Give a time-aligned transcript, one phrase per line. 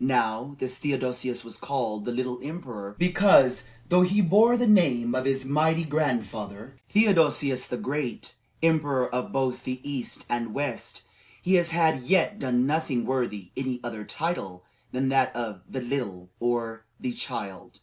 [0.00, 2.38] Now, this Theodosius was called "the Little"
[2.98, 9.32] because, though he bore the name of his mighty grandfather, Theodosius the Great, emperor of
[9.32, 11.02] both the East and West,
[11.42, 16.30] he had as yet done nothing worthy any other title than that of "the Little,"
[16.40, 17.72] or "the Child."